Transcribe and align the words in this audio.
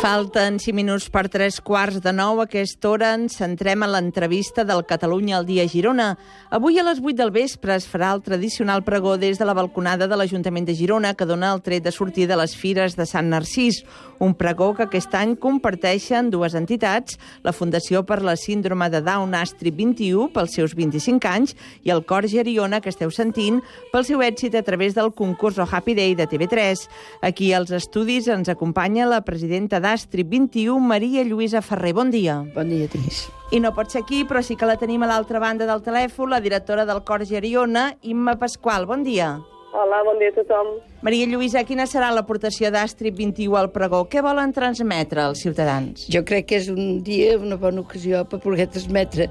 Falten 0.00 0.56
5 0.56 0.72
minuts 0.72 1.10
per 1.12 1.26
3 1.28 1.58
quarts 1.60 1.98
de 2.00 2.12
9. 2.16 2.40
A 2.40 2.44
aquesta 2.48 2.88
hora 2.88 3.10
ens 3.18 3.34
centrem 3.36 3.82
en 3.84 3.90
l'entrevista 3.92 4.64
del 4.64 4.86
Catalunya 4.88 5.34
al 5.36 5.44
dia 5.44 5.66
Girona. 5.68 6.14
Avui 6.48 6.78
a 6.80 6.84
les 6.86 7.02
8 7.04 7.18
del 7.18 7.30
vespre 7.34 7.74
es 7.76 7.84
farà 7.84 8.14
el 8.14 8.22
tradicional 8.24 8.80
pregó 8.80 9.18
des 9.20 9.36
de 9.36 9.44
la 9.44 9.52
balconada 9.52 10.08
de 10.08 10.16
l'Ajuntament 10.16 10.64
de 10.64 10.74
Girona 10.74 11.12
que 11.12 11.26
dona 11.28 11.50
el 11.52 11.60
tret 11.60 11.84
de 11.84 11.92
sortir 11.92 12.24
de 12.30 12.38
les 12.40 12.56
fires 12.56 12.96
de 12.96 13.04
Sant 13.04 13.28
Narcís. 13.28 13.82
Un 14.20 14.32
pregó 14.34 14.72
que 14.72 14.86
aquest 14.86 15.12
any 15.16 15.34
comparteixen 15.36 16.30
dues 16.32 16.56
entitats, 16.56 17.18
la 17.44 17.52
Fundació 17.52 18.00
per 18.08 18.22
la 18.24 18.38
Síndrome 18.40 18.88
de 18.88 19.02
Down 19.04 19.36
Astri 19.36 19.68
21 19.70 20.32
pels 20.32 20.56
seus 20.56 20.74
25 20.76 21.28
anys 21.28 21.54
i 21.84 21.92
el 21.92 22.06
Cor 22.08 22.24
Geriona, 22.28 22.80
que 22.80 22.88
esteu 22.88 23.12
sentint, 23.12 23.60
pel 23.92 24.08
seu 24.08 24.24
èxit 24.24 24.56
a 24.56 24.64
través 24.64 24.96
del 24.96 25.12
concurs 25.12 25.60
O 25.60 25.68
Happy 25.68 25.92
Day 25.92 26.16
de 26.16 26.24
TV3. 26.24 26.88
Aquí 27.20 27.52
als 27.52 27.70
estudis 27.70 28.28
ens 28.28 28.48
acompanya 28.48 29.04
la 29.04 29.20
presidenta 29.20 29.76
d'Astri 29.76 29.89
21, 29.96 30.78
Maria 30.78 31.24
Lluïsa 31.24 31.62
Ferrer. 31.62 31.92
Bon 31.92 32.10
dia. 32.10 32.44
Bon 32.54 32.68
dia, 32.68 32.86
Tris. 32.88 33.28
I 33.50 33.58
no 33.60 33.72
pot 33.74 33.90
ser 33.90 34.02
aquí, 34.04 34.24
però 34.24 34.42
sí 34.42 34.54
que 34.56 34.66
la 34.66 34.76
tenim 34.78 35.02
a 35.02 35.08
l'altra 35.10 35.40
banda 35.40 35.66
del 35.66 35.82
telèfon, 35.82 36.30
la 36.30 36.40
directora 36.40 36.84
del 36.86 37.02
Cor 37.02 37.24
Geriona, 37.26 37.96
Imma 38.02 38.36
Pasqual. 38.38 38.86
Bon 38.86 39.02
dia. 39.02 39.40
Hola, 39.72 40.02
bon 40.06 40.18
dia 40.18 40.30
a 40.30 40.34
tothom. 40.34 40.78
Maria 41.02 41.26
Lluïsa, 41.26 41.64
quina 41.66 41.86
serà 41.86 42.10
l'aportació 42.14 42.70
d'Astri 42.70 43.10
21 43.10 43.56
al 43.58 43.70
pregó? 43.74 44.04
Què 44.10 44.22
volen 44.22 44.52
transmetre 44.52 45.22
als 45.22 45.42
ciutadans? 45.42 46.06
Jo 46.10 46.22
crec 46.26 46.46
que 46.50 46.58
és 46.58 46.70
un 46.70 47.02
dia, 47.02 47.36
una 47.38 47.58
bona 47.58 47.82
ocasió 47.82 48.24
per 48.30 48.38
poder 48.42 48.68
transmetre, 48.70 49.30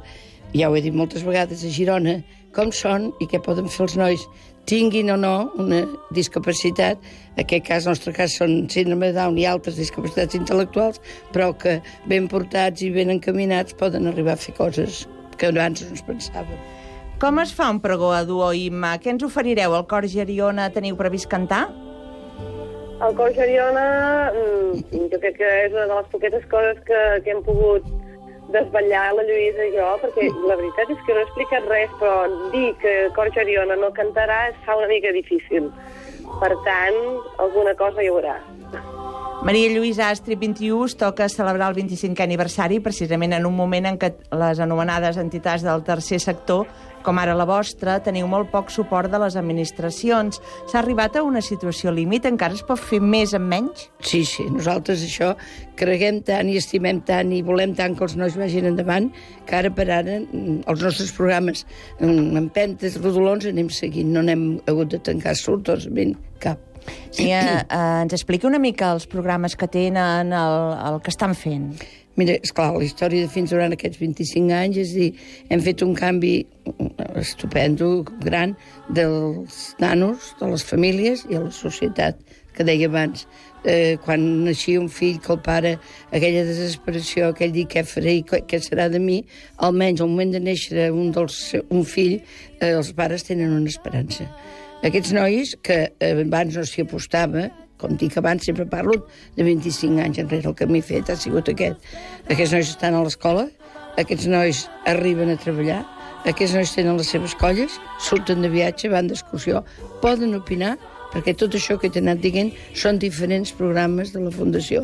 ja 0.56 0.70
ho 0.70 0.76
he 0.76 0.82
dit 0.82 0.96
moltes 0.96 1.24
vegades, 1.24 1.64
a 1.64 1.72
Girona, 1.72 2.20
com 2.56 2.72
són 2.76 3.10
i 3.20 3.28
què 3.30 3.42
poden 3.44 3.70
fer 3.72 3.86
els 3.86 3.98
nois, 4.00 4.26
tinguin 4.70 5.10
o 5.10 5.18
no 5.18 5.52
una 5.58 5.82
discapacitat, 6.14 7.00
en 7.36 7.44
aquest 7.44 7.66
cas, 7.66 7.86
en 7.86 7.90
el 7.90 7.96
nostre 7.96 8.14
cas, 8.14 8.36
són 8.38 8.68
síndrome 8.70 9.10
de 9.10 9.18
Down 9.18 9.38
i 9.42 9.48
altres 9.50 9.80
discapacitats 9.80 10.38
intel·lectuals, 10.38 11.02
però 11.34 11.52
que 11.58 11.80
ben 12.12 12.28
portats 12.30 12.86
i 12.86 12.92
ben 12.94 13.10
encaminats 13.16 13.78
poden 13.80 14.10
arribar 14.12 14.38
a 14.38 14.44
fer 14.44 14.54
coses 14.60 15.08
que 15.40 15.50
abans 15.50 15.82
no 15.82 15.96
es 15.96 16.06
pensaven. 16.06 16.60
Com 17.20 17.40
es 17.42 17.52
fa 17.56 17.68
un 17.74 17.82
pregó 17.84 18.14
a 18.16 18.24
duo 18.24 18.52
Imma? 18.56 18.94
Què 19.02 19.12
ens 19.12 19.26
oferireu? 19.26 19.74
Al 19.76 19.88
Cor 19.92 20.08
Geriona 20.08 20.70
teniu 20.72 20.96
previst 21.00 21.28
cantar? 21.32 21.66
El 23.00 23.16
Cor 23.16 23.34
Geriona, 23.36 23.88
mm, 24.32 25.10
jo 25.12 25.20
crec 25.20 25.40
que 25.40 25.50
és 25.66 25.74
una 25.76 25.88
de 25.88 25.98
les 25.98 26.08
poquetes 26.14 26.46
coses 26.52 26.80
que, 26.88 27.02
que 27.26 27.34
hem 27.34 27.42
pogut 27.44 27.88
desvetllar 28.54 29.06
la 29.18 29.26
Lluïsa 29.28 29.68
i 29.68 29.74
jo, 29.76 29.88
perquè 30.04 30.28
la 30.50 30.58
veritat 30.60 30.94
és 30.94 31.02
que 31.06 31.16
no 31.16 31.22
he 31.22 31.28
explicat 31.28 31.68
res, 31.70 31.96
però 32.02 32.14
dir 32.54 32.70
que 32.82 32.94
Cor 33.18 33.32
Geriona 33.36 33.78
no 33.80 33.92
cantarà 33.96 34.48
es 34.50 34.62
fa 34.66 34.78
una 34.80 34.90
mica 34.92 35.14
difícil. 35.16 35.70
Per 36.40 36.54
tant, 36.66 36.98
alguna 37.42 37.76
cosa 37.78 38.04
hi 38.04 38.10
haurà. 38.12 38.38
Maria 39.40 39.70
Lluïsa 39.72 40.10
Astri 40.12 40.36
21 40.36 40.90
es 40.90 40.98
toca 41.00 41.30
celebrar 41.32 41.70
el 41.72 41.78
25è 41.78 42.26
aniversari 42.26 42.82
precisament 42.84 43.38
en 43.38 43.46
un 43.48 43.56
moment 43.56 43.86
en 43.88 43.98
què 44.02 44.12
les 44.36 44.60
anomenades 44.60 45.18
entitats 45.22 45.64
del 45.64 45.86
tercer 45.88 46.20
sector, 46.20 46.68
com 47.06 47.20
ara 47.22 47.36
la 47.38 47.46
vostra, 47.48 47.98
teniu 48.04 48.28
molt 48.30 48.52
poc 48.54 48.72
suport 48.74 49.12
de 49.12 49.20
les 49.22 49.38
administracions. 49.40 50.40
S'ha 50.70 50.80
arribat 50.82 51.18
a 51.18 51.24
una 51.26 51.42
situació 51.46 51.94
límit? 51.96 52.28
Encara 52.30 52.58
es 52.58 52.64
pot 52.66 52.80
fer 52.82 53.02
més 53.02 53.34
amb 53.38 53.50
menys? 53.52 53.88
Sí, 54.06 54.24
sí, 54.28 54.46
nosaltres 54.52 55.04
això 55.06 55.34
creguem 55.80 56.22
tant 56.28 56.50
i 56.52 56.58
estimem 56.60 57.02
tant 57.08 57.34
i 57.36 57.42
volem 57.46 57.76
tant 57.78 57.96
que 57.96 58.06
els 58.08 58.18
nois 58.20 58.36
vagin 58.40 58.68
endavant 58.70 59.10
que 59.48 59.60
ara 59.60 59.72
per 59.74 59.88
ara 59.88 60.20
mm, 60.20 60.64
els 60.70 60.84
nostres 60.84 61.14
programes 61.16 61.66
en 62.00 62.38
empentes, 62.40 63.00
rodolons 63.02 63.48
anem 63.50 63.72
seguint, 63.74 64.12
no 64.14 64.26
n'hem 64.26 64.50
hagut 64.68 64.92
de 64.96 65.00
tancar 65.04 65.38
sortosament 65.40 66.18
cap. 66.44 66.60
Sí, 67.12 67.30
eh, 67.32 67.38
eh, 67.38 68.02
ens 68.02 68.14
explica 68.16 68.48
una 68.48 68.60
mica 68.60 68.94
els 68.96 69.08
programes 69.10 69.56
que 69.60 69.68
tenen, 69.68 70.34
el, 70.34 70.60
el 70.90 71.02
que 71.04 71.12
estan 71.14 71.36
fent. 71.38 71.74
Mira, 72.20 72.36
esclar, 72.44 72.74
la 72.76 72.84
història 72.84 73.24
de 73.24 73.32
fins 73.32 73.54
durant 73.54 73.72
aquests 73.76 74.00
25 74.02 74.56
anys, 74.56 74.80
és 74.82 74.96
dir, 74.98 75.10
hem 75.50 75.62
fet 75.64 75.84
un 75.86 75.94
canvi 75.96 76.34
estupendo, 77.22 78.04
gran, 78.24 78.56
dels 78.90 79.76
nanos, 79.80 80.34
de 80.40 80.50
les 80.52 80.66
famílies 80.66 81.26
i 81.30 81.38
a 81.38 81.44
la 81.46 81.54
societat, 81.54 82.20
que 82.56 82.66
deia 82.68 82.90
abans. 82.90 83.28
Eh, 83.64 83.98
quan 84.06 84.24
naixia 84.46 84.80
un 84.80 84.88
fill, 84.92 85.20
que 85.20 85.34
el 85.36 85.42
pare, 85.44 85.74
aquella 86.12 86.46
desesperació, 86.48 87.30
aquell 87.30 87.52
dir 87.56 87.66
què 87.72 87.84
faré 87.88 88.18
i 88.20 88.24
què 88.24 88.60
serà 88.64 88.88
de 88.92 89.02
mi, 89.04 89.20
almenys 89.58 90.04
al 90.04 90.12
moment 90.12 90.32
de 90.36 90.44
néixer 90.44 90.90
un, 90.96 91.12
dels, 91.16 91.40
un 91.68 91.84
fill, 91.84 92.20
eh, 92.60 92.72
els 92.72 92.94
pares 92.96 93.28
tenen 93.28 93.56
una 93.56 93.72
esperança. 93.72 94.30
Aquests 94.80 95.12
nois, 95.12 95.58
que 95.62 95.82
eh, 95.92 96.14
abans 96.24 96.56
no 96.56 96.64
s'hi 96.64 96.88
apostava, 96.88 97.50
com 97.80 97.96
dic 98.00 98.18
abans, 98.20 98.44
sempre 98.48 98.66
parlo 98.68 98.96
de 99.36 99.44
25 99.44 100.04
anys 100.04 100.20
enrere, 100.24 100.52
el 100.52 100.56
que 100.56 100.68
m'he 100.68 100.84
fet 100.84 101.12
ha 101.12 101.16
sigut 101.20 101.52
aquest. 101.52 101.80
Aquests 102.28 102.56
nois 102.56 102.72
estan 102.76 102.96
a 102.96 103.04
l'escola, 103.04 103.48
aquests 104.00 104.28
nois 104.32 104.66
arriben 104.88 105.32
a 105.32 105.40
treballar, 105.40 105.82
aquests 106.28 106.56
nois 106.56 106.72
tenen 106.76 106.98
les 107.00 107.10
seves 107.14 107.36
colles, 107.40 107.80
surten 108.04 108.44
de 108.44 108.52
viatge, 108.52 108.92
van 108.92 109.08
d'excursió, 109.08 109.64
poden 110.04 110.36
opinar, 110.36 110.76
perquè 111.14 111.34
tot 111.38 111.56
això 111.56 111.80
que 111.80 111.90
t'he 111.90 112.04
anat 112.04 112.22
dient 112.22 112.52
són 112.76 113.00
diferents 113.02 113.54
programes 113.56 114.14
de 114.14 114.22
la 114.24 114.34
Fundació. 114.34 114.84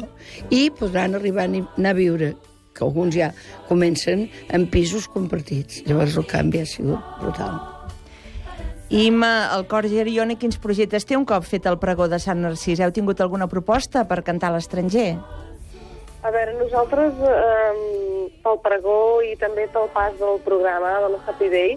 I 0.50 0.70
podran 0.80 1.16
arribar 1.18 1.46
a 1.46 1.52
anar 1.52 1.94
a 1.94 1.98
viure, 2.00 2.34
que 2.76 2.84
alguns 2.84 3.16
ja 3.16 3.32
comencen 3.70 4.30
en 4.50 4.68
pisos 4.68 5.08
compartits. 5.08 5.84
Llavors 5.88 6.18
el 6.18 6.28
canvi 6.28 6.64
ha 6.64 6.68
sigut 6.68 7.16
brutal. 7.22 7.60
Ima, 8.90 9.50
el 9.56 9.66
Cor 9.66 9.88
Geriona, 9.90 10.36
quins 10.38 10.60
projectes 10.62 11.08
té 11.10 11.18
un 11.18 11.26
cop 11.26 11.46
fet 11.48 11.66
el 11.66 11.80
pregó 11.82 12.06
de 12.08 12.20
Sant 12.22 12.44
Narcís? 12.44 12.80
Heu 12.80 12.94
tingut 12.94 13.22
alguna 13.24 13.48
proposta 13.50 14.06
per 14.06 14.22
cantar 14.24 14.52
a 14.52 14.58
l'estranger? 14.60 15.16
A 16.26 16.32
veure, 16.34 16.56
nosaltres, 16.58 17.20
eh, 17.22 18.30
pel 18.42 18.56
pregó 18.64 19.22
i 19.22 19.36
també 19.38 19.68
pel 19.70 19.92
pas 19.94 20.16
del 20.18 20.40
programa 20.42 20.96
de 21.04 21.10
la 21.14 21.20
Happy 21.28 21.50
Day, 21.54 21.76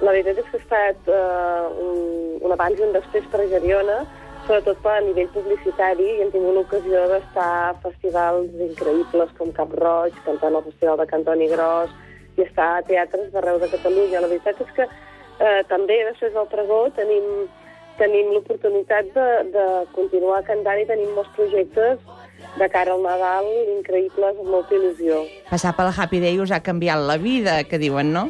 la 0.00 0.10
veritat 0.16 0.40
és 0.42 0.48
que 0.50 0.58
ha 0.58 0.62
estat 0.64 1.10
eh, 1.14 1.84
un, 1.84 2.00
un 2.42 2.54
abans 2.56 2.80
i 2.80 2.82
un 2.82 2.90
després 2.96 3.28
per 3.30 3.44
a 3.44 3.46
Geriona, 3.52 4.00
sobretot 4.48 4.88
a 4.90 4.96
nivell 5.06 5.30
publicitari, 5.36 6.08
i 6.10 6.24
hem 6.24 6.32
tingut 6.34 6.58
l'ocasió 6.58 7.04
d'estar 7.12 7.46
a 7.68 7.76
festivals 7.84 8.58
increïbles 8.66 9.30
com 9.38 9.54
Cap 9.60 9.78
Roig, 9.84 10.18
cantant 10.26 10.58
al 10.58 10.66
Festival 10.72 10.98
de 10.98 11.08
Cantoni 11.14 11.48
Gros, 11.54 11.94
i 12.34 12.48
estar 12.48 12.72
a 12.80 12.84
teatres 12.90 13.30
d'arreu 13.30 13.62
de 13.62 13.70
Catalunya. 13.76 14.24
La 14.26 14.32
veritat 14.34 14.58
és 14.66 14.74
que 14.74 14.88
eh, 14.90 15.62
també 15.70 16.02
després 16.10 16.34
del 16.34 16.50
pregó 16.50 16.82
tenim, 16.98 17.30
tenim 18.02 18.34
l'oportunitat 18.34 19.14
de, 19.14 19.32
de 19.54 19.72
continuar 19.94 20.42
cantant 20.50 20.82
i 20.82 20.90
tenim 20.90 21.14
molts 21.14 21.30
projectes 21.38 22.02
de 22.58 22.68
cara 22.70 22.94
al 22.94 23.02
Nadal 23.02 23.48
increïbles, 23.78 24.38
amb 24.38 24.50
molta 24.50 24.76
il·lusió. 24.76 25.24
Passar 25.50 25.74
pel 25.76 25.92
Happy 25.92 26.20
Day 26.22 26.40
us 26.40 26.52
ha 26.54 26.62
canviat 26.62 27.02
la 27.02 27.18
vida, 27.18 27.62
que 27.68 27.80
diuen, 27.82 28.12
no? 28.14 28.28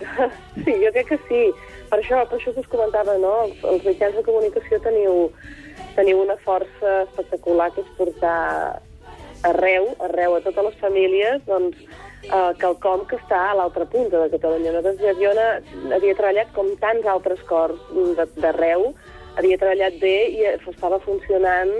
sí, 0.64 0.72
jo 0.82 0.90
crec 0.92 1.12
que 1.12 1.20
sí. 1.28 1.44
Per 1.90 2.00
això, 2.00 2.24
per 2.28 2.38
això 2.38 2.54
que 2.54 2.64
us 2.64 2.72
comentava, 2.72 3.16
no? 3.22 3.34
Els, 3.44 3.60
els 3.70 3.86
mitjans 3.86 4.16
de 4.18 4.24
comunicació 4.26 4.80
teniu, 4.84 5.28
teniu 5.94 6.24
una 6.24 6.36
força 6.44 6.96
espectacular 7.04 7.70
que 7.74 7.84
és 7.84 7.94
portar 7.98 8.40
arreu, 9.44 9.92
arreu 10.08 10.36
a 10.36 10.42
totes 10.44 10.70
les 10.70 10.78
famílies, 10.80 11.42
doncs, 11.46 11.80
eh, 12.24 12.52
quelcom 12.60 13.04
que 13.08 13.18
està 13.20 13.40
a 13.50 13.58
l'altra 13.58 13.86
punta 13.86 14.22
de 14.22 14.30
Catalunya. 14.36 14.72
Nosaltres, 14.76 15.18
Jona 15.20 15.48
havia 15.96 16.16
treballat 16.16 16.54
com 16.56 16.72
tants 16.80 17.06
altres 17.06 17.42
cors 17.50 17.78
d'arreu, 18.40 18.92
havia 19.36 19.58
treballat 19.60 20.00
bé 20.00 20.16
i 20.32 20.46
estava 20.54 21.00
funcionant, 21.04 21.72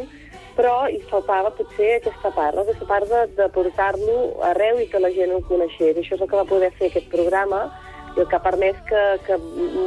però 0.57 0.75
hi 0.91 1.01
faltava 1.11 1.53
potser 1.57 1.97
aquesta 1.99 2.31
part, 2.35 2.57
no? 2.57 2.65
aquesta 2.65 2.87
part 2.89 3.09
de, 3.11 3.23
de 3.39 3.49
portar-lo 3.55 4.19
arreu 4.51 4.81
i 4.83 4.89
que 4.91 5.01
la 5.03 5.11
gent 5.15 5.35
ho 5.35 5.41
coneixés. 5.49 5.99
Això 5.99 6.17
és 6.17 6.23
el 6.23 6.31
que 6.31 6.39
va 6.39 6.47
poder 6.49 6.71
fer 6.79 6.91
aquest 6.91 7.11
programa 7.13 7.67
i 8.15 8.23
el 8.23 8.29
que 8.31 8.39
ha 8.39 8.43
permès 8.43 8.79
que, 8.89 9.03
que 9.27 9.39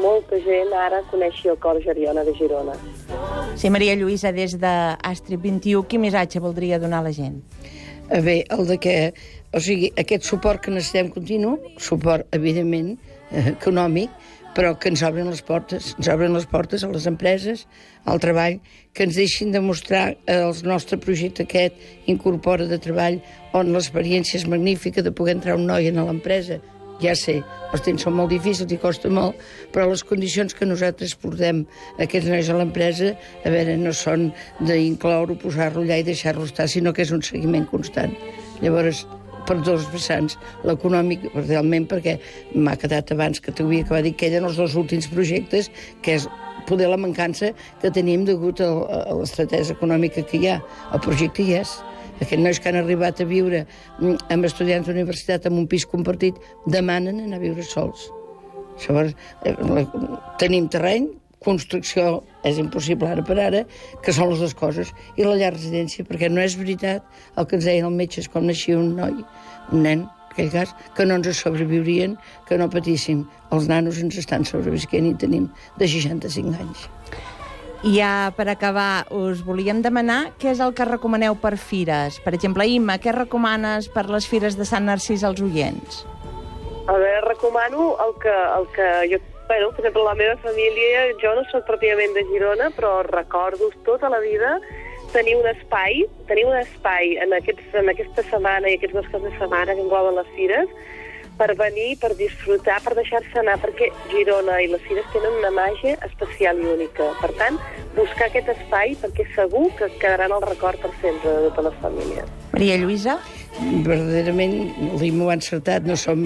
molta 0.03 0.39
gent 0.43 0.73
ara 0.75 1.01
coneixi 1.11 1.47
el 1.51 1.59
cor 1.63 1.79
Geriona 1.83 2.25
de 2.27 2.35
Girona. 2.35 2.75
Sí, 3.55 3.71
Maria 3.73 3.95
Lluïsa, 3.95 4.33
des 4.35 4.57
d'Astri 4.59 5.39
21, 5.39 5.85
quin 5.87 6.03
missatge 6.03 6.43
voldria 6.43 6.79
donar 6.79 6.99
a 7.01 7.07
la 7.07 7.13
gent? 7.15 7.39
A 8.11 8.19
bé, 8.23 8.41
el 8.51 8.67
de 8.67 8.77
que, 8.79 8.95
o 9.55 9.59
sigui, 9.63 9.91
aquest 9.99 10.27
suport 10.27 10.63
que 10.63 10.71
necessitem 10.71 11.09
continu, 11.11 11.57
suport, 11.79 12.27
evidentment, 12.35 12.93
eh, 13.31 13.49
econòmic, 13.55 14.11
però 14.57 14.73
que 14.81 14.89
ens 14.89 15.03
obren 15.05 15.29
les 15.29 15.43
portes, 15.45 15.91
ens 15.99 16.07
obren 16.09 16.33
les 16.33 16.47
portes 16.49 16.81
a 16.81 16.89
les 16.89 17.05
empreses, 17.09 17.67
al 18.09 18.17
treball, 18.23 18.57
que 18.97 19.05
ens 19.05 19.19
deixin 19.19 19.53
demostrar 19.53 20.07
eh, 20.15 20.39
el 20.39 20.63
nostre 20.65 20.97
projecte 20.97 21.45
aquest 21.45 22.09
incorpora 22.09 22.65
de 22.65 22.79
treball 22.81 23.19
on 23.53 23.69
l'experiència 23.75 24.39
és 24.41 24.47
magnífica 24.49 25.05
de 25.05 25.13
poder 25.13 25.37
entrar 25.37 25.59
un 25.59 25.67
noi 25.69 25.91
en 25.91 26.01
l'empresa, 26.01 26.57
ja 27.01 27.13
sé, 27.13 27.35
els 27.73 27.83
temps 27.85 28.01
són 28.07 28.15
molt 28.17 28.31
difícils 28.33 28.71
i 28.73 28.79
costa 28.81 29.11
molt, 29.13 29.37
però 29.73 29.85
les 29.91 30.01
condicions 30.07 30.55
que 30.57 30.65
nosaltres 30.65 31.13
portem 31.21 31.61
aquests 32.01 32.29
nois 32.31 32.49
a 32.49 32.57
l'empresa, 32.57 33.13
a 33.45 33.53
veure, 33.53 33.77
no 33.77 33.93
són 33.93 34.31
d'incloure, 34.65 35.37
posar-lo 35.43 35.85
allà 35.85 36.01
i 36.01 36.07
deixar-lo 36.07 36.47
estar, 36.49 36.65
sinó 36.65 36.95
que 36.97 37.05
és 37.05 37.13
un 37.13 37.21
seguiment 37.21 37.69
constant. 37.69 38.17
Llavors, 38.63 39.05
per 39.47 39.59
dos 39.65 39.87
vessants, 39.93 40.37
l'econòmic, 40.67 41.29
realment, 41.37 41.87
perquè 41.89 42.17
m'ha 42.55 42.75
quedat 42.79 43.13
abans 43.15 43.41
que 43.43 43.53
t'havia 43.55 43.85
acabat 43.85 44.03
de 44.03 44.11
dir 44.11 44.17
que 44.19 44.29
eren 44.31 44.47
els 44.49 44.59
dos 44.59 44.75
últims 44.79 45.07
projectes, 45.11 45.71
que 46.03 46.17
és 46.19 46.27
poder 46.67 46.89
la 46.91 46.99
mancança 46.99 47.53
que 47.81 47.91
tenim 47.95 48.25
degut 48.27 48.61
a, 48.61 48.67
a 48.67 49.15
l'estratègia 49.17 49.77
econòmica 49.77 50.25
que 50.27 50.41
hi 50.41 50.51
ha. 50.51 50.57
El 50.93 51.03
projecte 51.05 51.45
hi 51.45 51.55
és. 51.61 51.77
Aquests 52.17 52.41
nois 52.41 52.59
que 52.59 52.71
han 52.71 52.79
arribat 52.79 53.21
a 53.21 53.27
viure 53.29 53.63
mm, 54.01 54.27
amb 54.33 54.47
estudiants 54.49 54.87
d'universitat 54.89 55.45
en 55.47 55.59
un 55.61 55.67
pis 55.69 55.85
compartit 55.87 56.39
demanen 56.65 57.21
anar 57.23 57.37
a 57.37 57.43
viure 57.43 57.65
sols. 57.65 58.09
Llavors, 58.83 59.13
eh, 59.45 59.55
tenim 60.41 60.67
terreny, 60.73 61.07
construcció 61.43 62.23
és 62.47 62.57
impossible 62.61 63.09
ara 63.09 63.23
per 63.25 63.37
ara, 63.41 63.63
que 64.03 64.13
són 64.15 64.31
les 64.31 64.43
dues 64.43 64.55
coses, 64.57 64.93
i 65.15 65.25
la 65.25 65.37
llar 65.39 65.53
residència, 65.53 66.05
perquè 66.07 66.29
no 66.31 66.41
és 66.43 66.57
veritat 66.59 67.05
el 67.37 67.47
que 67.47 67.57
ens 67.59 67.67
deien 67.67 67.87
els 67.89 67.97
metges 67.97 68.29
quan 68.31 68.47
naixia 68.49 68.77
un 68.79 68.95
noi, 68.97 69.15
un 69.71 69.83
nen, 69.85 70.05
en 70.07 70.33
aquell 70.33 70.51
cas, 70.53 70.75
que 70.95 71.05
no 71.05 71.17
ens 71.17 71.41
sobreviurien, 71.41 72.17
que 72.47 72.57
no 72.57 72.69
patíssim. 72.69 73.25
Els 73.53 73.69
nanos 73.69 73.97
ens 74.03 74.17
estan 74.21 74.45
sobrevisquent 74.45 75.07
i 75.09 75.15
tenim 75.17 75.47
de 75.79 75.87
65 75.89 76.53
anys. 76.61 76.87
I 77.85 77.93
ja 77.99 78.33
per 78.33 78.47
acabar, 78.49 79.05
us 79.13 79.43
volíem 79.45 79.83
demanar 79.85 80.33
què 80.41 80.49
és 80.49 80.61
el 80.61 80.73
que 80.77 80.85
recomaneu 80.85 81.37
per 81.37 81.55
fires. 81.61 82.17
Per 82.25 82.33
exemple, 82.33 82.65
Imma, 82.65 82.97
què 82.97 83.13
recomanes 83.13 83.89
per 83.93 84.07
les 84.09 84.25
fires 84.29 84.57
de 84.57 84.65
Sant 84.65 84.85
Narcís 84.89 85.23
als 85.23 85.41
oients? 85.45 86.03
A 86.87 86.95
veure, 86.97 87.21
recomano 87.27 87.91
el 88.01 88.13
que, 88.21 88.33
el 88.57 88.69
que 88.73 88.87
jo 89.11 89.19
Bueno, 89.47 89.71
per 89.71 89.79
exemple, 89.79 90.03
la 90.03 90.15
meva 90.19 90.35
família, 90.43 91.07
jo 91.21 91.31
no 91.37 91.45
sóc 91.51 91.63
pròpiament 91.69 92.11
de 92.17 92.25
Girona, 92.27 92.67
però 92.75 92.99
recordo 93.07 93.69
tota 93.87 94.09
la 94.11 94.19
vida 94.19 94.57
tenir 95.13 95.37
un 95.39 95.47
espai, 95.47 96.03
tenir 96.27 96.43
un 96.49 96.57
espai 96.59 97.15
en, 97.23 97.31
aquests, 97.37 97.71
en 97.79 97.87
aquesta 97.93 98.25
setmana 98.27 98.67
i 98.67 98.75
aquests 98.75 98.97
dos 98.97 99.07
caps 99.13 99.23
de 99.23 99.31
setmana 99.37 99.75
que 99.75 99.85
engloben 99.85 100.19
les 100.19 100.33
fires, 100.35 100.73
per 101.37 101.53
venir, 101.55 101.95
per 102.01 102.11
disfrutar, 102.17 102.79
per 102.83 102.95
deixar-se 102.97 103.39
anar, 103.39 103.57
perquè 103.61 103.91
Girona 104.11 104.57
i 104.63 104.69
les 104.71 104.83
Fires 104.87 105.05
tenen 105.13 105.37
una 105.37 105.51
màgia 105.53 105.95
especial 106.07 106.59
i 106.63 106.65
única. 106.73 107.11
Per 107.21 107.29
tant, 107.37 107.59
buscar 107.95 108.27
aquest 108.27 108.49
espai 108.55 108.97
perquè 108.99 109.27
segur 109.35 109.67
que 109.77 109.91
quedaran 110.01 110.33
el 110.33 110.43
record 110.47 110.81
per 110.81 110.91
sempre 111.01 111.35
de 111.37 111.51
totes 111.51 111.69
les 111.69 111.83
famílies. 111.83 112.33
Maria 112.55 112.79
Lluïsa? 112.81 113.19
Verdaderament 113.85 114.55
l'Imo 115.01 115.29
ha 115.29 115.37
encertat, 115.37 115.85
no 115.87 115.95
som 115.99 116.23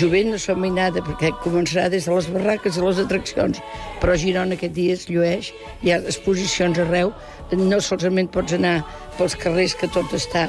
jovent, 0.00 0.32
no 0.34 0.38
som 0.40 0.60
mai 0.60 0.72
nada, 0.74 1.02
perquè 1.04 1.32
començarà 1.44 1.88
des 1.92 2.08
de 2.08 2.14
les 2.14 2.28
barraques 2.34 2.78
a 2.78 2.84
les 2.84 3.00
atraccions, 3.02 3.60
però 4.02 4.14
a 4.14 4.20
Girona 4.20 4.58
aquest 4.58 4.74
dia 4.76 4.96
es 4.96 5.06
llueix, 5.08 5.52
hi 5.82 5.94
ha 5.94 6.00
exposicions 6.02 6.80
arreu, 6.84 7.12
no 7.54 7.80
solament 7.84 8.30
pots 8.34 8.56
anar 8.56 8.78
pels 9.18 9.36
carrers 9.40 9.76
que 9.78 9.88
tot 9.94 10.12
està, 10.16 10.48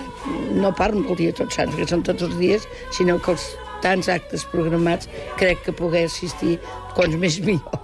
no 0.56 0.74
parlo 0.76 1.04
del 1.10 1.22
dia 1.24 1.36
tots 1.36 1.60
sants, 1.60 1.76
que 1.76 1.88
són 1.90 2.04
tots 2.08 2.26
els 2.28 2.40
dies, 2.40 2.66
sinó 2.96 3.20
que 3.20 3.36
els 3.36 3.52
tants 3.86 4.10
actes 4.10 4.48
programats 4.52 5.12
crec 5.40 5.62
que 5.66 5.76
poder 5.76 6.08
assistir, 6.10 6.58
quants 6.96 7.20
més 7.22 7.40
millor. 7.44 7.84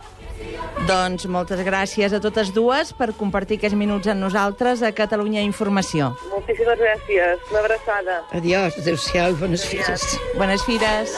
Doncs 0.87 1.27
moltes 1.29 1.59
gràcies 1.61 2.13
a 2.13 2.19
totes 2.23 2.49
dues 2.55 2.89
per 2.97 3.11
compartir 3.13 3.59
aquests 3.59 3.77
minuts 3.77 4.09
amb 4.09 4.23
nosaltres 4.23 4.81
a 4.81 4.89
Catalunya 4.97 5.43
Informació. 5.45 6.09
Moltíssimes 6.31 6.79
gràcies. 6.81 7.43
Una 7.51 7.61
abraçada. 7.61 8.15
Adiós, 8.33 8.79
adéu-siau 8.81 9.35
i 9.35 9.37
bones 9.37 9.65
fires. 9.69 10.07
Bones 10.39 10.65
fires. 10.65 11.13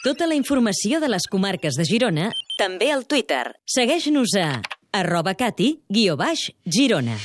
Tota 0.00 0.26
la 0.26 0.34
informació 0.34 0.98
de 1.04 1.10
les 1.12 1.28
comarques 1.28 1.76
de 1.76 1.84
Girona, 1.84 2.30
també 2.56 2.88
al 2.90 3.04
Twitter. 3.04 3.52
Segueix-nos 3.68 4.32
a 4.40 4.48
arroba 4.96 5.36
cati, 5.36 5.74
guió 5.92 6.16
baix, 6.16 6.48
Girona. 6.64 7.20